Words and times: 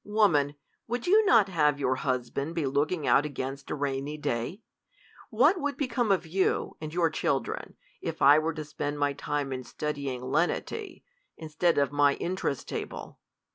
Woman, 0.03 0.55
would 0.87 1.05
you 1.05 1.23
not 1.25 1.47
have 1.47 1.79
your 1.79 1.97
husband 1.97 2.55
be 2.55 2.65
looking 2.65 3.05
out 3.05 3.23
ai^ainst 3.23 3.69
a 3.69 3.75
rainy 3.75 4.17
day? 4.17 4.63
What 5.29 5.59
would 5.61 5.77
become 5.77 6.11
of 6.11 6.25
you, 6.25 6.75
and 6.81 6.91
your 6.91 7.11
children, 7.11 7.75
if 8.01 8.19
I 8.19 8.39
were 8.39 8.55
to 8.55 8.65
spend 8.65 8.97
my 8.97 9.13
time 9.13 9.53
in 9.53 9.63
studying 9.63 10.21
/e/nVy, 10.21 11.03
instead 11.37 11.77
of 11.77 11.91
my 11.91 12.15
interest 12.15 12.67
table 12.67 13.19